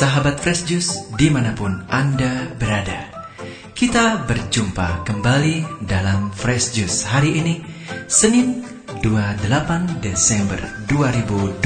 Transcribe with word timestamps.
Sahabat 0.00 0.40
Fresh 0.40 0.64
Juice 0.64 1.12
di 1.12 1.28
mana 1.28 1.52
pun 1.52 1.84
Anda 1.92 2.48
berada. 2.56 3.12
Kita 3.76 4.24
berjumpa 4.24 5.04
kembali 5.04 5.84
dalam 5.84 6.32
Fresh 6.32 6.72
Juice 6.72 7.04
hari 7.04 7.36
ini 7.36 7.60
Senin 8.08 8.64
28 9.04 10.00
Desember 10.00 10.56
2020 10.88 11.60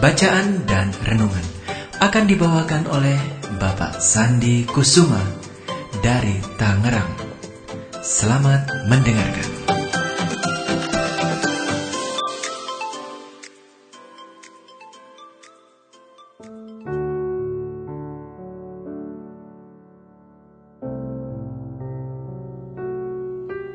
Bacaan 0.00 0.64
dan 0.64 0.96
renungan 1.04 1.44
akan 2.00 2.24
dibawakan 2.24 2.88
oleh 2.88 3.20
Bapak 3.60 4.00
Sandi 4.00 4.64
Kusuma 4.64 5.20
dari 6.00 6.40
Tangerang. 6.56 7.20
Selamat 8.00 8.88
mendengarkan 8.88 9.49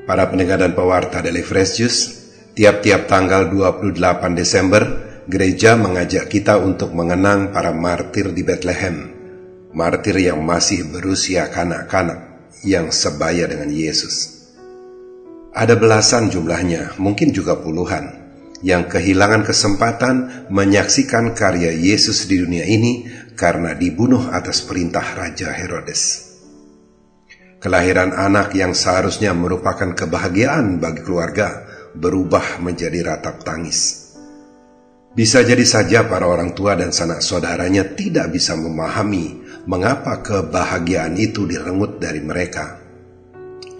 Para 0.06 0.30
pendengar 0.30 0.62
dan 0.62 0.78
pewarta 0.78 1.18
Daily 1.18 1.42
Fresh 1.42 1.82
Juice, 1.82 2.02
tiap-tiap 2.54 3.10
tanggal 3.10 3.50
28 3.50 4.38
Desember, 4.38 4.84
gereja 5.26 5.74
mengajak 5.74 6.30
kita 6.30 6.62
untuk 6.62 6.94
mengenang 6.94 7.50
para 7.50 7.74
martir 7.74 8.30
di 8.30 8.46
Bethlehem. 8.46 9.10
Martir 9.74 10.22
yang 10.22 10.46
masih 10.46 10.94
berusia 10.94 11.50
kanak-kanak, 11.50 12.54
yang 12.62 12.94
sebaya 12.94 13.50
dengan 13.50 13.74
Yesus. 13.74 14.46
Ada 15.58 15.74
belasan 15.74 16.30
jumlahnya, 16.30 17.02
mungkin 17.02 17.34
juga 17.34 17.58
puluhan, 17.58 18.06
yang 18.62 18.86
kehilangan 18.86 19.42
kesempatan 19.42 20.46
menyaksikan 20.54 21.34
karya 21.34 21.74
Yesus 21.74 22.30
di 22.30 22.46
dunia 22.46 22.62
ini 22.70 23.10
karena 23.34 23.74
dibunuh 23.74 24.30
atas 24.30 24.62
perintah 24.62 25.18
Raja 25.18 25.50
Herodes. 25.50 26.35
Kelahiran 27.66 28.14
anak 28.14 28.54
yang 28.54 28.78
seharusnya 28.78 29.34
merupakan 29.34 29.90
kebahagiaan 29.98 30.78
bagi 30.78 31.02
keluarga 31.02 31.66
berubah 31.98 32.62
menjadi 32.62 33.02
ratap 33.02 33.42
tangis. 33.42 34.14
Bisa 35.18 35.42
jadi 35.42 35.66
saja 35.66 36.06
para 36.06 36.30
orang 36.30 36.54
tua 36.54 36.78
dan 36.78 36.94
sanak 36.94 37.26
saudaranya 37.26 37.98
tidak 37.98 38.30
bisa 38.30 38.54
memahami 38.54 39.42
mengapa 39.66 40.22
kebahagiaan 40.22 41.18
itu 41.18 41.50
direnggut 41.50 41.98
dari 41.98 42.22
mereka. 42.22 42.78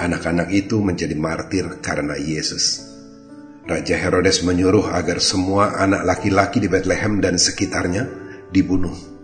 Anak-anak 0.02 0.50
itu 0.50 0.82
menjadi 0.82 1.14
martir 1.14 1.78
karena 1.78 2.18
Yesus. 2.18 2.90
Raja 3.70 4.02
Herodes 4.02 4.42
menyuruh 4.42 4.90
agar 4.98 5.22
semua 5.22 5.78
anak 5.78 6.10
laki-laki 6.10 6.58
di 6.58 6.74
Bethlehem 6.74 7.22
dan 7.22 7.38
sekitarnya 7.38 8.10
dibunuh 8.50 9.15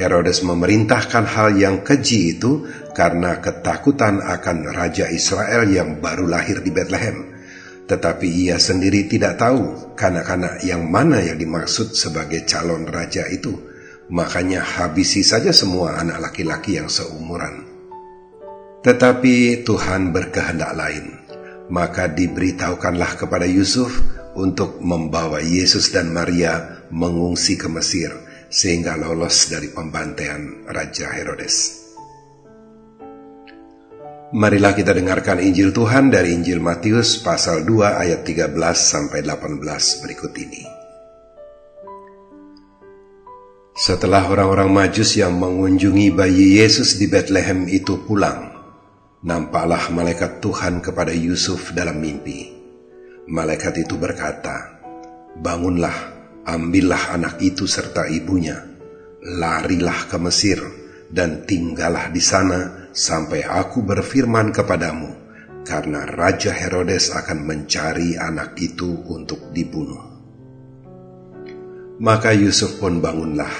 Herodes 0.00 0.40
memerintahkan 0.40 1.28
hal 1.28 1.60
yang 1.60 1.84
keji 1.84 2.40
itu 2.40 2.64
karena 2.96 3.36
ketakutan 3.36 4.24
akan 4.24 4.72
Raja 4.72 5.04
Israel 5.12 5.68
yang 5.68 6.00
baru 6.00 6.24
lahir 6.24 6.64
di 6.64 6.72
Bethlehem. 6.72 7.36
Tetapi 7.84 8.24
ia 8.24 8.56
sendiri 8.56 9.04
tidak 9.12 9.36
tahu 9.36 9.92
kanak-kanak 9.92 10.64
yang 10.64 10.88
mana 10.88 11.20
yang 11.20 11.36
dimaksud 11.36 11.92
sebagai 11.92 12.48
calon 12.48 12.88
raja 12.88 13.28
itu. 13.28 13.52
Makanya 14.08 14.64
habisi 14.64 15.20
saja 15.20 15.52
semua 15.52 16.00
anak 16.00 16.32
laki-laki 16.32 16.80
yang 16.80 16.88
seumuran. 16.88 17.68
Tetapi 18.80 19.68
Tuhan 19.68 20.16
berkehendak 20.16 20.72
lain. 20.80 21.12
Maka 21.68 22.08
diberitahukanlah 22.08 23.20
kepada 23.20 23.44
Yusuf 23.44 24.00
untuk 24.32 24.80
membawa 24.80 25.44
Yesus 25.44 25.92
dan 25.92 26.08
Maria 26.08 26.82
mengungsi 26.88 27.60
ke 27.60 27.68
Mesir 27.68 28.29
sehingga 28.50 28.98
lolos 28.98 29.46
dari 29.46 29.70
pembantaian 29.70 30.66
Raja 30.66 31.06
Herodes. 31.14 31.86
Marilah 34.30 34.74
kita 34.78 34.94
dengarkan 34.94 35.42
Injil 35.42 35.74
Tuhan 35.74 36.10
dari 36.10 36.34
Injil 36.34 36.62
Matius 36.62 37.18
pasal 37.18 37.66
2 37.66 37.98
ayat 37.98 38.22
13 38.22 38.54
sampai 38.78 39.26
18 39.26 39.58
berikut 40.06 40.34
ini. 40.38 40.62
Setelah 43.74 44.30
orang-orang 44.30 44.70
Majus 44.70 45.18
yang 45.18 45.34
mengunjungi 45.34 46.14
bayi 46.14 46.62
Yesus 46.62 46.94
di 46.94 47.10
Bethlehem 47.10 47.66
itu 47.66 48.06
pulang, 48.06 48.54
nampaklah 49.24 49.90
malaikat 49.90 50.38
Tuhan 50.38 50.78
kepada 50.78 51.10
Yusuf 51.10 51.74
dalam 51.74 51.98
mimpi. 51.98 52.54
Malaikat 53.26 53.82
itu 53.82 53.98
berkata, 53.98 54.78
"Bangunlah, 55.42 56.19
Ambillah 56.40 57.14
anak 57.20 57.36
itu 57.44 57.68
serta 57.68 58.08
ibunya, 58.08 58.56
larilah 59.20 60.08
ke 60.08 60.16
Mesir, 60.16 60.60
dan 61.12 61.44
tinggallah 61.44 62.08
di 62.08 62.22
sana 62.22 62.88
sampai 62.96 63.44
aku 63.44 63.84
berfirman 63.84 64.48
kepadamu, 64.48 65.12
karena 65.68 66.08
Raja 66.08 66.50
Herodes 66.50 67.12
akan 67.12 67.44
mencari 67.44 68.16
anak 68.16 68.56
itu 68.56 69.04
untuk 69.12 69.52
dibunuh. 69.52 70.00
Maka 72.00 72.32
Yusuf 72.32 72.80
pun 72.80 73.04
bangunlah. 73.04 73.52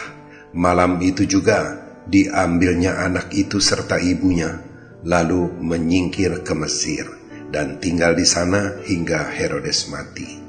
Malam 0.57 0.99
itu 1.05 1.29
juga 1.29 1.77
diambilnya 2.09 3.05
anak 3.05 3.29
itu 3.37 3.61
serta 3.61 4.01
ibunya, 4.01 4.57
lalu 5.05 5.53
menyingkir 5.61 6.41
ke 6.41 6.57
Mesir 6.57 7.05
dan 7.53 7.77
tinggal 7.77 8.17
di 8.17 8.25
sana 8.25 8.81
hingga 8.81 9.29
Herodes 9.29 9.93
mati. 9.93 10.40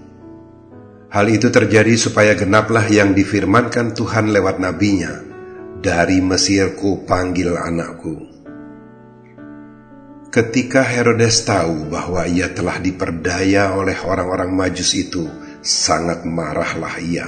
Hal 1.12 1.28
itu 1.28 1.52
terjadi 1.52 1.92
supaya 2.00 2.40
genaplah 2.40 2.88
yang 2.88 3.12
difirmankan 3.12 3.92
Tuhan 3.92 4.32
lewat 4.32 4.64
nabinya, 4.64 5.20
dari 5.84 6.24
Mesirku 6.24 7.04
panggil 7.04 7.52
anakku. 7.60 8.32
Ketika 10.32 10.80
Herodes 10.80 11.44
tahu 11.44 11.92
bahwa 11.92 12.24
ia 12.24 12.56
telah 12.56 12.80
diperdaya 12.80 13.76
oleh 13.76 14.00
orang-orang 14.08 14.56
majus 14.56 14.96
itu, 14.96 15.28
sangat 15.60 16.24
marahlah 16.24 16.96
ia. 17.04 17.28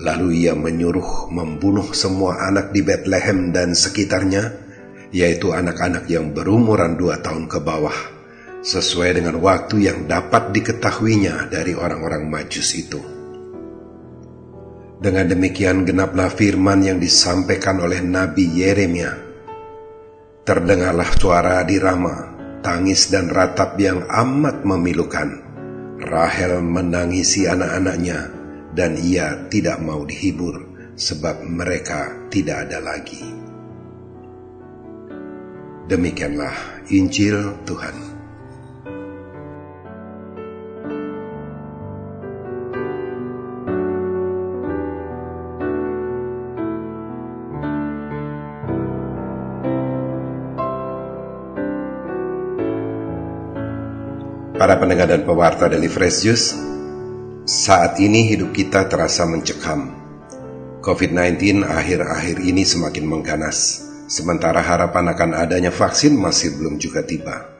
Lalu 0.00 0.48
ia 0.48 0.56
menyuruh 0.56 1.28
membunuh 1.28 1.92
semua 1.92 2.48
anak 2.48 2.72
di 2.72 2.80
Bethlehem 2.80 3.52
dan 3.52 3.76
sekitarnya, 3.76 4.56
yaitu 5.12 5.52
anak-anak 5.52 6.08
yang 6.08 6.32
berumuran 6.32 6.96
dua 6.96 7.20
tahun 7.20 7.44
ke 7.44 7.60
bawah 7.60 8.15
sesuai 8.66 9.22
dengan 9.22 9.38
waktu 9.38 9.86
yang 9.86 10.10
dapat 10.10 10.50
diketahuinya 10.50 11.46
dari 11.46 11.78
orang-orang 11.78 12.26
Majus 12.26 12.74
itu. 12.74 12.98
Dengan 14.98 15.30
demikian 15.30 15.86
genaplah 15.86 16.26
firman 16.34 16.82
yang 16.82 16.98
disampaikan 16.98 17.78
oleh 17.78 18.02
Nabi 18.02 18.50
Yeremia. 18.50 19.12
Terdengarlah 20.42 21.10
suara 21.14 21.62
di 21.62 21.78
Rama, 21.78 22.34
tangis 22.58 23.06
dan 23.06 23.30
ratap 23.30 23.78
yang 23.78 24.02
amat 24.10 24.66
memilukan. 24.66 25.46
Rahel 26.02 26.58
menangisi 26.58 27.46
anak-anaknya 27.46 28.18
dan 28.74 28.98
ia 28.98 29.46
tidak 29.46 29.78
mau 29.78 30.02
dihibur 30.02 30.58
sebab 30.98 31.44
mereka 31.46 32.28
tidak 32.34 32.66
ada 32.66 32.82
lagi. 32.82 33.22
Demikianlah 35.86 36.82
Injil 36.90 37.62
Tuhan. 37.62 38.15
Para 54.56 54.80
pendengar 54.80 55.04
dan 55.12 55.20
pewarta 55.28 55.68
dari 55.68 55.84
Fresh 55.84 56.24
Juice, 56.24 56.56
saat 57.44 58.00
ini 58.00 58.24
hidup 58.24 58.56
kita 58.56 58.88
terasa 58.88 59.28
mencekam. 59.28 59.92
COVID-19 60.80 61.60
akhir-akhir 61.60 62.40
ini 62.40 62.64
semakin 62.64 63.04
mengganas, 63.04 63.84
sementara 64.08 64.64
harapan 64.64 65.12
akan 65.12 65.30
adanya 65.36 65.68
vaksin 65.68 66.16
masih 66.16 66.56
belum 66.56 66.80
juga 66.80 67.04
tiba. 67.04 67.52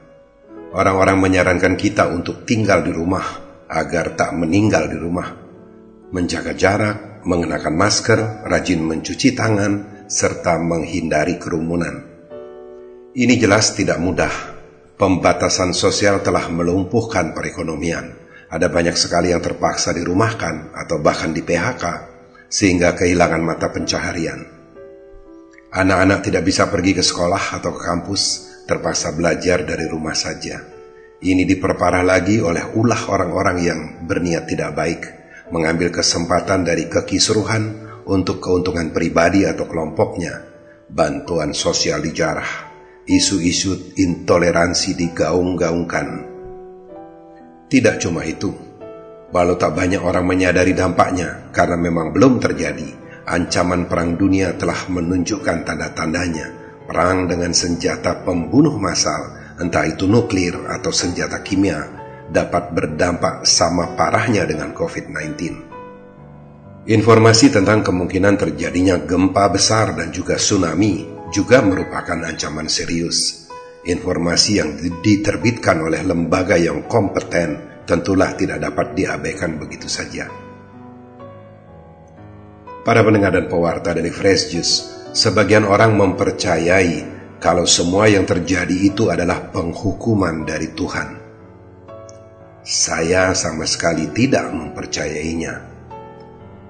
Orang-orang 0.72 1.20
menyarankan 1.20 1.76
kita 1.76 2.08
untuk 2.08 2.48
tinggal 2.48 2.80
di 2.80 2.96
rumah 2.96 3.44
agar 3.68 4.16
tak 4.16 4.32
meninggal 4.32 4.88
di 4.88 4.96
rumah. 4.96 5.36
Menjaga 6.16 6.56
jarak, 6.56 7.28
mengenakan 7.28 7.76
masker, 7.76 8.48
rajin 8.48 8.80
mencuci 8.80 9.36
tangan, 9.36 10.08
serta 10.08 10.56
menghindari 10.56 11.36
kerumunan. 11.36 12.08
Ini 13.12 13.36
jelas 13.36 13.76
tidak 13.76 14.00
mudah 14.00 14.55
Pembatasan 14.96 15.76
sosial 15.76 16.24
telah 16.24 16.48
melumpuhkan 16.48 17.36
perekonomian. 17.36 18.16
Ada 18.48 18.72
banyak 18.72 18.96
sekali 18.96 19.28
yang 19.28 19.44
terpaksa 19.44 19.92
dirumahkan 19.92 20.72
atau 20.72 21.04
bahkan 21.04 21.36
di 21.36 21.44
PHK, 21.44 21.84
sehingga 22.48 22.96
kehilangan 22.96 23.44
mata 23.44 23.68
pencaharian. 23.68 24.40
Anak-anak 25.68 26.24
tidak 26.24 26.48
bisa 26.48 26.72
pergi 26.72 26.96
ke 26.96 27.04
sekolah 27.04 27.60
atau 27.60 27.76
ke 27.76 27.80
kampus, 27.84 28.22
terpaksa 28.64 29.12
belajar 29.12 29.68
dari 29.68 29.84
rumah 29.84 30.16
saja. 30.16 30.64
Ini 31.20 31.44
diperparah 31.44 32.00
lagi 32.00 32.40
oleh 32.40 32.72
ulah 32.72 33.12
orang-orang 33.12 33.58
yang 33.60 33.80
berniat 34.08 34.48
tidak 34.48 34.72
baik, 34.72 35.02
mengambil 35.52 35.92
kesempatan 35.92 36.64
dari 36.64 36.88
kekisruhan 36.88 37.84
untuk 38.08 38.40
keuntungan 38.40 38.96
pribadi 38.96 39.44
atau 39.44 39.68
kelompoknya, 39.68 40.40
bantuan 40.88 41.52
sosial 41.52 42.00
dijarah, 42.00 42.65
isu-isu 43.06 43.94
intoleransi 43.94 44.98
digaung-gaungkan. 44.98 46.06
Tidak 47.70 47.96
cuma 48.02 48.26
itu, 48.26 48.50
walau 49.30 49.54
tak 49.54 49.78
banyak 49.78 50.02
orang 50.02 50.26
menyadari 50.26 50.74
dampaknya 50.74 51.50
karena 51.54 51.78
memang 51.78 52.10
belum 52.10 52.42
terjadi, 52.42 52.86
ancaman 53.30 53.86
perang 53.86 54.18
dunia 54.18 54.58
telah 54.58 54.90
menunjukkan 54.90 55.62
tanda-tandanya. 55.62 56.66
Perang 56.86 57.26
dengan 57.26 57.50
senjata 57.50 58.22
pembunuh 58.22 58.78
massal, 58.78 59.34
entah 59.58 59.82
itu 59.90 60.06
nuklir 60.06 60.54
atau 60.70 60.94
senjata 60.94 61.42
kimia, 61.42 61.82
dapat 62.30 62.70
berdampak 62.70 63.42
sama 63.42 63.98
parahnya 63.98 64.46
dengan 64.46 64.70
COVID-19. 64.70 65.34
Informasi 66.86 67.50
tentang 67.50 67.82
kemungkinan 67.82 68.38
terjadinya 68.38 69.02
gempa 69.02 69.50
besar 69.50 69.98
dan 69.98 70.14
juga 70.14 70.38
tsunami 70.38 71.15
juga 71.30 71.62
merupakan 71.62 72.18
ancaman 72.22 72.70
serius. 72.70 73.46
Informasi 73.86 74.58
yang 74.58 74.74
diterbitkan 74.78 75.78
oleh 75.78 76.02
lembaga 76.02 76.58
yang 76.58 76.90
kompeten 76.90 77.82
tentulah 77.86 78.34
tidak 78.34 78.58
dapat 78.58 78.98
diabaikan 78.98 79.62
begitu 79.62 79.86
saja. 79.86 80.26
Para 82.82 83.02
pendengar 83.02 83.34
dan 83.34 83.46
pewarta 83.46 83.94
dari 83.94 84.10
Fresh 84.10 84.54
Juice, 84.54 84.74
sebagian 85.14 85.66
orang 85.66 85.94
mempercayai 85.94 87.16
kalau 87.38 87.66
semua 87.66 88.10
yang 88.10 88.26
terjadi 88.26 88.74
itu 88.74 89.10
adalah 89.10 89.50
penghukuman 89.54 90.46
dari 90.46 90.70
Tuhan. 90.74 91.08
Saya 92.66 93.30
sama 93.38 93.62
sekali 93.70 94.10
tidak 94.10 94.50
mempercayainya. 94.50 95.54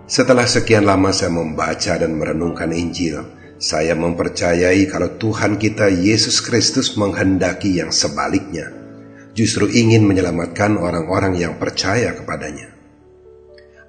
Setelah 0.05 0.45
sekian 0.45 0.85
lama 0.85 1.09
saya 1.17 1.33
membaca 1.33 1.97
dan 1.97 2.13
merenungkan 2.17 2.69
Injil, 2.77 3.25
saya 3.57 3.97
mempercayai 3.97 4.85
kalau 4.85 5.17
Tuhan 5.17 5.57
kita 5.57 5.89
Yesus 5.89 6.45
Kristus 6.45 6.97
menghendaki 7.01 7.81
yang 7.81 7.89
sebaliknya, 7.89 8.69
justru 9.33 9.69
ingin 9.69 10.05
menyelamatkan 10.05 10.77
orang-orang 10.77 11.41
yang 11.41 11.57
percaya 11.57 12.13
kepadanya. 12.13 12.73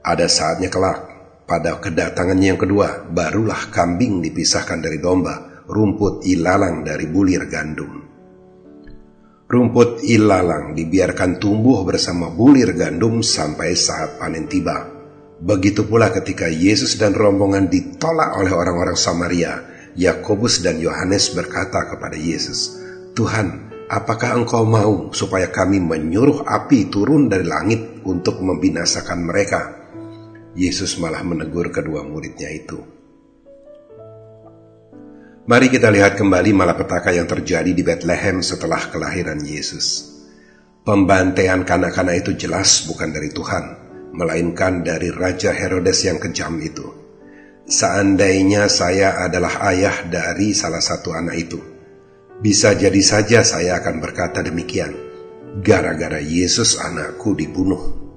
Ada 0.08 0.28
saatnya 0.31 0.72
kelak 0.72 1.00
pada 1.48 1.80
kedatangannya 1.80 2.56
yang 2.56 2.60
kedua, 2.60 3.08
barulah 3.08 3.72
kambing 3.72 4.24
dipisahkan 4.24 4.84
dari 4.84 5.00
domba, 5.00 5.64
rumput 5.68 6.24
ilalang 6.24 6.88
dari 6.88 7.08
bulir 7.08 7.48
gandum. 7.48 8.04
Rumput 9.48 10.04
ilalang 10.04 10.75
dibiarkan 10.75 11.40
tumbuh 11.40 11.88
bersama 11.88 12.28
bulir 12.28 12.75
gandum 12.75 13.24
sampai 13.24 13.80
saat 13.80 14.19
panen 14.19 14.44
tiba. 14.52 14.96
Begitu 15.38 15.86
pula 15.86 16.10
ketika 16.10 16.50
Yesus 16.50 16.98
dan 16.98 17.13
rombongan 17.13 17.69
ditolak 17.69 18.42
oleh 18.42 18.50
orang-orang 18.50 18.98
Samaria, 18.98 19.62
Yakobus 19.94 20.66
dan 20.66 20.81
Yohanes 20.81 21.30
berkata 21.38 21.86
kepada 21.86 22.18
Yesus, 22.18 22.81
"Tuhan, 23.13 23.69
apakah 23.86 24.34
Engkau 24.34 24.66
mau 24.66 25.13
supaya 25.13 25.54
kami 25.54 25.78
menyuruh 25.78 26.42
api 26.42 26.89
turun 26.89 27.30
dari 27.30 27.45
langit 27.45 28.01
untuk 28.01 28.42
membinasakan 28.42 29.19
mereka?" 29.22 29.62
Yesus 30.57 30.98
malah 30.98 31.22
menegur 31.22 31.69
kedua 31.69 32.01
muridnya 32.01 32.50
itu. 32.50 32.81
Mari 35.48 35.69
kita 35.69 35.94
lihat 35.94 36.18
kembali 36.18 36.51
malapetaka 36.51 37.13
yang 37.13 37.30
terjadi 37.30 37.72
di 37.72 37.86
Bethlehem 37.86 38.42
setelah 38.42 38.90
kelahiran 38.90 39.38
Yesus. 39.40 40.18
Pembantaian 40.81 41.62
kanak-kanak 41.62 42.25
itu 42.25 42.36
jelas 42.36 42.83
bukan 42.90 43.13
dari 43.16 43.31
Tuhan, 43.31 43.87
melainkan 44.13 44.86
dari 44.86 45.12
Raja 45.12 45.51
Herodes 45.51 46.04
yang 46.06 46.21
kejam 46.21 46.59
itu. 46.62 46.86
Seandainya 47.68 48.71
saya 48.71 49.19
adalah 49.27 49.59
ayah 49.74 50.07
dari 50.07 50.56
salah 50.56 50.80
satu 50.80 51.12
anak 51.12 51.36
itu, 51.36 51.59
bisa 52.39 52.77
jadi 52.77 53.01
saja 53.04 53.44
saya 53.44 53.81
akan 53.81 54.00
berkata 54.00 54.39
demikian, 54.45 54.94
gara-gara 55.59 56.21
Yesus 56.21 56.77
anakku 56.77 57.33
dibunuh. 57.33 58.07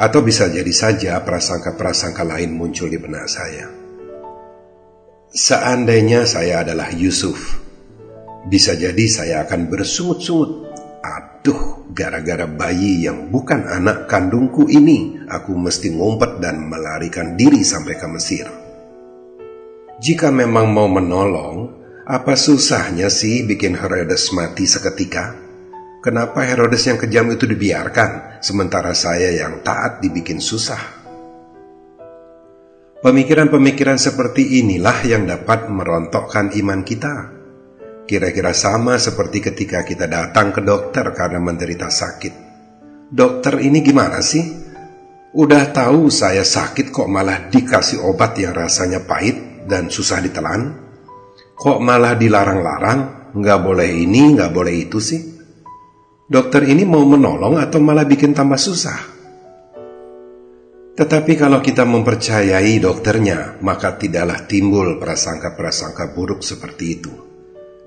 Atau 0.00 0.24
bisa 0.24 0.48
jadi 0.48 0.72
saja 0.72 1.20
prasangka-prasangka 1.20 2.24
lain 2.24 2.56
muncul 2.56 2.88
di 2.88 2.96
benak 2.96 3.28
saya. 3.28 3.68
Seandainya 5.30 6.24
saya 6.24 6.64
adalah 6.64 6.88
Yusuf, 6.94 7.60
bisa 8.48 8.72
jadi 8.78 9.04
saya 9.10 9.44
akan 9.44 9.68
bersungut-sungut. 9.68 10.69
Aduh, 11.00 11.88
gara-gara 11.96 12.44
bayi 12.44 13.08
yang 13.08 13.32
bukan 13.32 13.64
anak 13.64 14.04
kandungku 14.04 14.68
ini, 14.68 15.16
aku 15.32 15.56
mesti 15.56 15.96
ngumpet 15.96 16.44
dan 16.44 16.68
melarikan 16.68 17.40
diri 17.40 17.64
sampai 17.64 17.96
ke 17.96 18.06
Mesir. 18.12 18.46
Jika 19.96 20.28
memang 20.28 20.68
mau 20.68 20.92
menolong, 20.92 21.72
apa 22.04 22.36
susahnya 22.36 23.08
sih 23.08 23.48
bikin 23.48 23.80
Herodes 23.80 24.28
mati 24.36 24.68
seketika? 24.68 25.32
Kenapa 26.04 26.44
Herodes 26.44 26.84
yang 26.84 27.00
kejam 27.00 27.32
itu 27.32 27.48
dibiarkan, 27.48 28.40
sementara 28.44 28.92
saya 28.92 29.32
yang 29.32 29.64
taat 29.64 30.04
dibikin 30.04 30.40
susah? 30.40 31.00
Pemikiran-pemikiran 33.00 33.96
seperti 33.96 34.60
inilah 34.60 35.00
yang 35.08 35.24
dapat 35.24 35.72
merontokkan 35.72 36.52
iman 36.60 36.84
kita. 36.84 37.39
Kira-kira 38.06 38.54
sama 38.54 38.96
seperti 38.96 39.40
ketika 39.40 39.82
kita 39.82 40.06
datang 40.06 40.52
ke 40.52 40.60
dokter 40.60 41.08
karena 41.16 41.42
menderita 41.42 41.88
sakit. 41.88 42.34
Dokter 43.10 43.58
ini 43.60 43.82
gimana 43.82 44.22
sih? 44.22 44.44
Udah 45.34 45.70
tahu 45.70 46.10
saya 46.10 46.42
sakit 46.42 46.90
kok 46.90 47.06
malah 47.06 47.50
dikasih 47.50 48.02
obat 48.02 48.34
yang 48.38 48.54
rasanya 48.54 49.06
pahit 49.06 49.66
dan 49.66 49.90
susah 49.90 50.18
ditelan? 50.22 50.74
Kok 51.54 51.78
malah 51.78 52.18
dilarang-larang? 52.18 53.32
Nggak 53.36 53.60
boleh 53.62 53.90
ini, 53.94 54.34
nggak 54.34 54.50
boleh 54.50 54.74
itu 54.74 54.98
sih? 54.98 55.40
dokter 56.30 56.62
ini 56.62 56.86
mau 56.86 57.02
menolong 57.02 57.58
atau 57.58 57.82
malah 57.82 58.06
bikin 58.06 58.30
tambah 58.30 58.54
susah. 58.54 59.18
Tetapi 60.94 61.32
kalau 61.34 61.58
kita 61.58 61.82
mempercayai 61.82 62.78
dokternya, 62.78 63.58
maka 63.66 63.98
tidaklah 63.98 64.46
timbul 64.46 65.02
prasangka-prasangka 65.02 66.14
buruk 66.14 66.46
seperti 66.46 66.84
itu. 66.86 67.12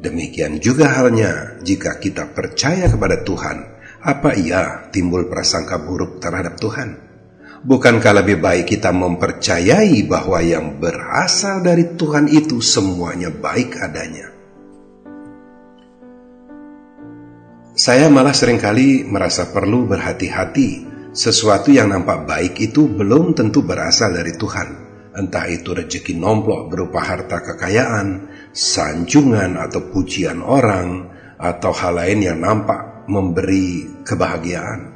Demikian 0.03 0.59
juga 0.59 0.91
halnya 0.99 1.63
jika 1.63 1.95
kita 1.95 2.35
percaya 2.35 2.91
kepada 2.91 3.23
Tuhan, 3.23 3.57
apa 4.03 4.35
iya 4.35 4.91
timbul 4.91 5.31
prasangka 5.31 5.79
buruk 5.79 6.19
terhadap 6.19 6.59
Tuhan? 6.59 6.99
Bukankah 7.63 8.19
lebih 8.19 8.43
baik 8.43 8.67
kita 8.67 8.91
mempercayai 8.91 9.95
bahwa 10.03 10.43
yang 10.43 10.75
berasal 10.75 11.63
dari 11.63 11.95
Tuhan 11.95 12.27
itu 12.27 12.59
semuanya 12.59 13.31
baik 13.31 13.79
adanya? 13.79 14.27
Saya 17.71 18.11
malah 18.11 18.35
sering 18.35 18.59
kali 18.59 19.07
merasa 19.07 19.55
perlu 19.55 19.87
berhati-hati. 19.87 20.91
Sesuatu 21.15 21.71
yang 21.71 21.95
nampak 21.95 22.27
baik 22.27 22.59
itu 22.59 22.91
belum 22.91 23.39
tentu 23.39 23.63
berasal 23.63 24.11
dari 24.19 24.35
Tuhan. 24.35 24.67
Entah 25.15 25.47
itu 25.47 25.71
rezeki 25.71 26.19
nomplok 26.19 26.73
berupa 26.73 26.99
harta 26.99 27.39
kekayaan, 27.39 28.32
sanjungan 28.53 29.57
atau 29.57 29.89
pujian 29.89 30.39
orang, 30.39 31.09
atau 31.41 31.75
hal 31.75 31.99
lain 31.99 32.19
yang 32.23 32.39
nampak 32.39 33.09
memberi 33.11 34.01
kebahagiaan. 34.07 34.95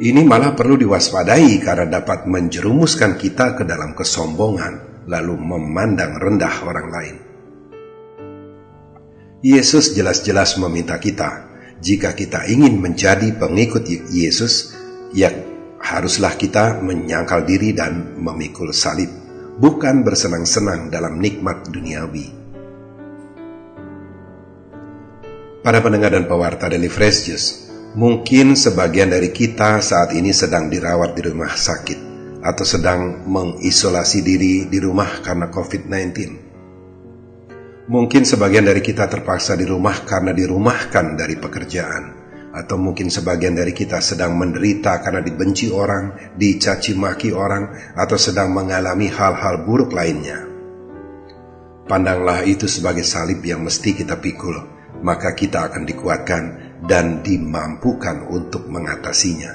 Ini 0.00 0.22
malah 0.24 0.54
perlu 0.54 0.80
diwaspadai 0.80 1.60
karena 1.60 2.00
dapat 2.00 2.24
menjerumuskan 2.24 3.18
kita 3.18 3.58
ke 3.58 3.66
dalam 3.66 3.92
kesombongan, 3.92 5.04
lalu 5.10 5.34
memandang 5.36 6.16
rendah 6.16 6.56
orang 6.64 6.88
lain. 6.88 7.16
Yesus 9.40 9.96
jelas-jelas 9.96 10.60
meminta 10.60 11.00
kita 11.00 11.50
jika 11.80 12.12
kita 12.12 12.44
ingin 12.44 12.76
menjadi 12.76 13.32
pengikut 13.40 13.88
Yesus, 14.12 14.76
ya 15.16 15.32
haruslah 15.80 16.36
kita 16.36 16.76
menyangkal 16.84 17.48
diri 17.48 17.72
dan 17.72 18.20
memikul 18.20 18.68
salib, 18.76 19.08
bukan 19.56 20.04
bersenang-senang 20.04 20.92
dalam 20.92 21.16
nikmat 21.16 21.64
duniawi. 21.72 22.39
Para 25.60 25.84
pendengar 25.84 26.16
dan 26.16 26.24
pewarta 26.24 26.72
dari 26.72 26.88
Fresh 26.88 27.18
Juice, 27.28 27.48
mungkin 27.92 28.56
sebagian 28.56 29.12
dari 29.12 29.28
kita 29.28 29.84
saat 29.84 30.16
ini 30.16 30.32
sedang 30.32 30.72
dirawat 30.72 31.12
di 31.12 31.20
rumah 31.20 31.52
sakit 31.52 31.98
atau 32.40 32.64
sedang 32.64 33.28
mengisolasi 33.28 34.24
diri 34.24 34.64
di 34.72 34.78
rumah 34.80 35.20
karena 35.20 35.52
COVID-19 35.52 36.48
Mungkin 37.90 38.22
sebagian 38.22 38.64
dari 38.70 38.80
kita 38.80 39.10
terpaksa 39.10 39.58
di 39.58 39.66
rumah 39.66 40.06
karena 40.06 40.30
dirumahkan 40.30 41.18
dari 41.18 41.34
pekerjaan, 41.36 42.04
atau 42.54 42.78
mungkin 42.78 43.10
sebagian 43.10 43.58
dari 43.58 43.74
kita 43.74 43.98
sedang 43.98 44.38
menderita 44.38 45.02
karena 45.02 45.18
dibenci 45.18 45.74
orang, 45.74 46.32
dicaci 46.38 46.94
maki 46.94 47.34
orang, 47.34 47.92
atau 47.98 48.14
sedang 48.14 48.54
mengalami 48.54 49.10
hal-hal 49.10 49.66
buruk 49.66 49.90
lainnya. 49.90 50.38
Pandanglah 51.90 52.46
itu 52.46 52.70
sebagai 52.70 53.02
salib 53.02 53.42
yang 53.42 53.66
mesti 53.66 53.90
kita 53.90 54.22
pikul, 54.22 54.79
maka 55.00 55.32
kita 55.36 55.72
akan 55.72 55.84
dikuatkan 55.84 56.44
dan 56.84 57.20
dimampukan 57.20 58.28
untuk 58.28 58.68
mengatasinya. 58.68 59.52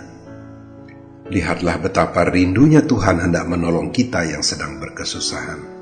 Lihatlah 1.26 1.82
betapa 1.82 2.30
rindunya 2.30 2.86
Tuhan 2.86 3.18
hendak 3.18 3.50
menolong 3.50 3.90
kita 3.90 4.30
yang 4.30 4.46
sedang 4.46 4.78
berkesusahan. 4.78 5.74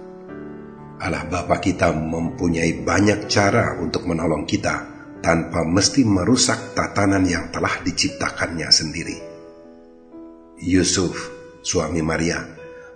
Allah 1.03 1.27
Bapa 1.27 1.59
kita 1.59 1.91
mempunyai 1.91 2.79
banyak 2.79 3.27
cara 3.27 3.75
untuk 3.75 4.07
menolong 4.07 4.47
kita 4.47 4.87
tanpa 5.19 5.67
mesti 5.67 6.07
merusak 6.07 6.71
tatanan 6.71 7.27
yang 7.27 7.51
telah 7.51 7.75
diciptakannya 7.83 8.69
sendiri. 8.71 9.17
Yusuf, 10.63 11.15
suami 11.59 11.99
Maria, 11.99 12.39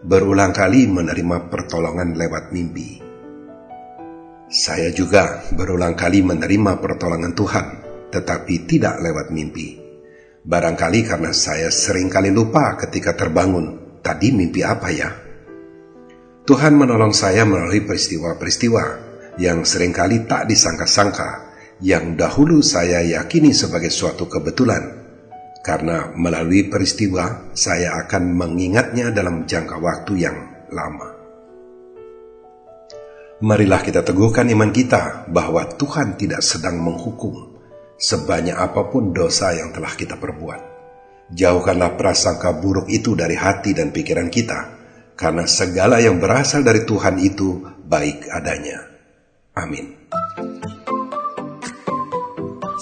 berulang 0.03 0.55
kali 0.55 0.88
menerima 0.88 1.51
pertolongan 1.51 2.15
lewat 2.15 2.55
mimpi. 2.55 3.06
Saya 4.47 4.91
juga 4.95 5.43
berulang 5.51 5.93
kali 5.93 6.23
menerima 6.23 6.79
pertolongan 6.79 7.35
Tuhan, 7.35 7.65
tetapi 8.15 8.63
tidak 8.63 9.03
lewat 9.03 9.29
mimpi 9.35 9.87
Barangkali 10.47 11.03
karena 11.03 11.35
saya 11.35 11.67
sering 11.67 12.07
kali 12.07 12.31
lupa 12.31 12.79
ketika 12.79 13.11
terbangun, 13.19 13.99
tadi 13.99 14.31
mimpi 14.31 14.63
apa 14.63 14.87
ya? 14.95 15.11
Tuhan 16.47 16.71
menolong 16.71 17.11
saya 17.11 17.43
melalui 17.43 17.83
peristiwa-peristiwa 17.83 18.83
yang 19.43 19.67
sering 19.67 19.91
kali 19.91 20.23
tak 20.23 20.47
disangka-sangka, 20.47 21.51
yang 21.83 22.15
dahulu 22.15 22.63
saya 22.63 23.03
yakini 23.03 23.51
sebagai 23.51 23.91
suatu 23.91 24.31
kebetulan, 24.31 24.87
karena 25.67 26.15
melalui 26.15 26.71
peristiwa 26.71 27.51
saya 27.51 28.07
akan 28.07 28.31
mengingatnya 28.31 29.11
dalam 29.11 29.43
jangka 29.43 29.75
waktu 29.83 30.31
yang 30.31 30.37
lama. 30.71 31.16
Marilah 33.38 33.86
kita 33.86 34.01
teguhkan 34.01 34.50
iman 34.50 34.74
kita 34.74 35.29
bahwa 35.29 35.70
Tuhan 35.77 36.17
tidak 36.17 36.41
sedang 36.41 36.82
menghukum, 36.82 37.62
sebanyak 37.94 38.58
apa 38.58 38.89
pun 38.89 39.13
dosa 39.13 39.53
yang 39.53 39.70
telah 39.70 39.94
kita 39.94 40.17
perbuat. 40.17 40.62
Jauhkanlah 41.38 41.94
prasangka 42.01 42.58
buruk 42.58 42.89
itu 42.89 43.13
dari 43.13 43.38
hati 43.38 43.77
dan 43.77 43.94
pikiran 43.94 44.34
kita, 44.34 44.60
karena 45.13 45.46
segala 45.46 46.01
yang 46.01 46.17
berasal 46.17 46.65
dari 46.65 46.82
Tuhan 46.82 47.22
itu 47.22 47.62
baik 47.86 48.25
adanya. 48.25 48.82
Amin. 49.53 49.94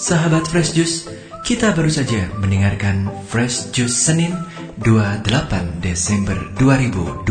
Sahabat 0.00 0.48
Fresh 0.48 0.72
Juice, 0.72 1.04
kita 1.44 1.76
baru 1.76 1.92
saja 1.92 2.32
mendengarkan 2.40 3.12
Fresh 3.28 3.76
Juice 3.76 4.08
Senin 4.08 4.32
28 4.80 5.84
Desember 5.84 6.40
2020. 6.56 7.28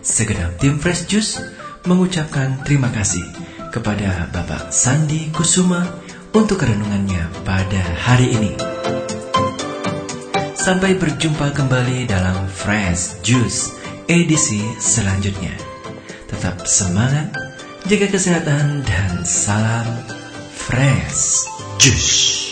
Segenap 0.00 0.60
tim 0.60 0.76
Fresh 0.80 1.08
Juice 1.08 1.40
mengucapkan 1.84 2.64
terima 2.64 2.88
kasih 2.88 3.24
kepada 3.68 4.28
Bapak 4.32 4.72
Sandi 4.72 5.28
Kusuma 5.28 5.84
untuk 6.32 6.64
renungannya 6.64 7.28
pada 7.44 7.82
hari 8.00 8.32
ini. 8.32 8.52
Sampai 10.56 10.96
berjumpa 10.96 11.52
kembali 11.52 12.08
dalam 12.08 12.48
Fresh 12.48 13.20
Juice 13.20 13.76
edisi 14.08 14.64
selanjutnya. 14.80 15.52
Tetap 16.24 16.64
semangat, 16.64 17.36
jaga 17.84 18.08
kesehatan, 18.08 18.80
dan 18.82 19.28
salam 19.28 19.84
Fresh 20.56 21.44
Juice. 21.76 22.43